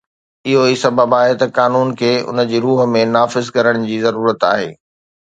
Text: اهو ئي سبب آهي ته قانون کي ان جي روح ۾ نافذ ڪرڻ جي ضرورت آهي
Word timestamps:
اهو 0.47 0.61
ئي 0.67 0.75
سبب 0.83 1.09
آهي 1.21 1.33
ته 1.41 1.45
قانون 1.57 1.87
کي 1.99 2.11
ان 2.29 2.37
جي 2.49 2.57
روح 2.65 2.79
۾ 2.95 3.05
نافذ 3.17 3.45
ڪرڻ 3.55 3.85
جي 3.91 3.97
ضرورت 4.07 4.47
آهي 4.53 4.69